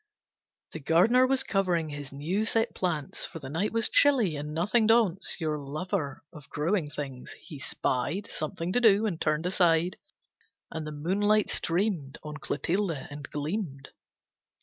The 0.71 0.79
gardener 0.79 1.27
was 1.27 1.43
covering 1.43 1.89
his 1.89 2.11
new 2.11 2.43
set 2.43 2.73
plants 2.73 3.23
For 3.27 3.37
the 3.37 3.49
night 3.51 3.71
was 3.71 3.87
chilly, 3.87 4.35
and 4.35 4.51
nothing 4.51 4.87
daunts 4.87 5.39
Your 5.39 5.59
lover 5.59 6.23
of 6.33 6.49
growing 6.49 6.89
things. 6.89 7.33
He 7.33 7.59
spied 7.59 8.25
Something 8.25 8.73
to 8.73 8.81
do 8.81 9.05
and 9.05 9.21
turned 9.21 9.45
aside, 9.45 9.99
And 10.71 10.87
the 10.87 10.91
moonlight 10.91 11.51
streamed 11.51 12.17
On 12.23 12.35
Clotilde, 12.37 12.89
and 13.11 13.29
gleamed. 13.29 13.89